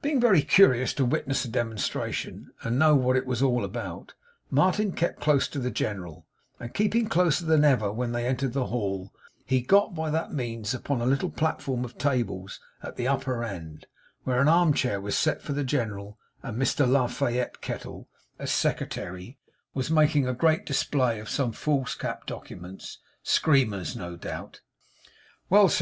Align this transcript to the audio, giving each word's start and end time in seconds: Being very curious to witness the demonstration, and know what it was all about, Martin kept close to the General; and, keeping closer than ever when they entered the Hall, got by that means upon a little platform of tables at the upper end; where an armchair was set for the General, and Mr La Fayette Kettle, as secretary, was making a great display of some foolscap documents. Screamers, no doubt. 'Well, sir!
Being 0.00 0.22
very 0.22 0.40
curious 0.40 0.94
to 0.94 1.04
witness 1.04 1.42
the 1.42 1.50
demonstration, 1.50 2.50
and 2.62 2.78
know 2.78 2.94
what 2.96 3.14
it 3.14 3.26
was 3.26 3.42
all 3.42 3.62
about, 3.62 4.14
Martin 4.48 4.92
kept 4.92 5.20
close 5.20 5.48
to 5.48 5.58
the 5.58 5.70
General; 5.70 6.24
and, 6.58 6.72
keeping 6.72 7.08
closer 7.10 7.44
than 7.44 7.62
ever 7.62 7.92
when 7.92 8.12
they 8.12 8.24
entered 8.24 8.54
the 8.54 8.68
Hall, 8.68 9.12
got 9.66 9.94
by 9.94 10.08
that 10.08 10.32
means 10.32 10.72
upon 10.72 11.02
a 11.02 11.04
little 11.04 11.28
platform 11.28 11.84
of 11.84 11.98
tables 11.98 12.58
at 12.82 12.96
the 12.96 13.06
upper 13.06 13.44
end; 13.44 13.84
where 14.24 14.40
an 14.40 14.48
armchair 14.48 14.98
was 14.98 15.14
set 15.14 15.42
for 15.42 15.52
the 15.52 15.62
General, 15.62 16.18
and 16.42 16.56
Mr 16.58 16.88
La 16.88 17.06
Fayette 17.06 17.60
Kettle, 17.60 18.08
as 18.38 18.50
secretary, 18.50 19.36
was 19.74 19.90
making 19.90 20.26
a 20.26 20.32
great 20.32 20.64
display 20.64 21.20
of 21.20 21.28
some 21.28 21.52
foolscap 21.52 22.24
documents. 22.24 22.98
Screamers, 23.22 23.94
no 23.94 24.16
doubt. 24.16 24.62
'Well, 25.50 25.68
sir! 25.68 25.74